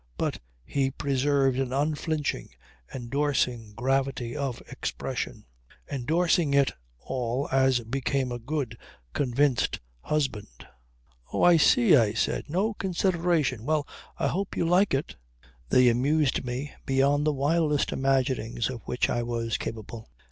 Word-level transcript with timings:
But 0.17 0.39
he 0.65 0.89
preserved 0.89 1.59
an 1.59 1.71
unflinching, 1.71 2.49
endorsing, 2.91 3.73
gravity 3.75 4.35
of 4.35 4.59
expression. 4.67 5.45
Endorsing 5.91 6.55
it 6.55 6.71
all 7.01 7.47
as 7.51 7.81
became 7.81 8.31
a 8.31 8.39
good, 8.39 8.79
convinced 9.13 9.79
husband. 10.01 10.65
"Oh! 11.31 11.43
I 11.43 11.57
see," 11.57 11.95
I 11.95 12.13
said. 12.13 12.45
"No 12.49 12.73
consideration... 12.73 13.63
Well 13.63 13.87
I 14.17 14.25
hope 14.27 14.57
you 14.57 14.65
like 14.65 14.95
it." 14.95 15.17
They 15.69 15.87
amused 15.87 16.43
me 16.43 16.71
beyond 16.83 17.27
the 17.27 17.31
wildest 17.33 17.91
imaginings 17.91 18.71
of 18.71 18.81
which 18.85 19.07
I 19.07 19.21
was 19.21 19.55
capable. 19.59 20.09